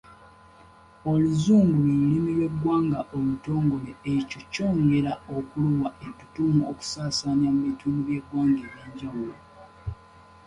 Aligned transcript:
Oluzungu 1.11 1.75
lwe 1.81 1.93
lulimi 2.01 2.21
lwe 2.37 2.47
ggwanga 2.53 2.99
olutongole 3.17 3.91
ekyo 4.13 4.39
kyongera 4.53 5.13
okuluwa 5.37 5.89
ettuttumu 6.05 6.61
okusaasaanira 6.71 7.49
mu 7.55 7.61
bitundu 7.67 7.99
by'eggwanga 8.07 8.59
eby'enjawulo. 8.67 9.37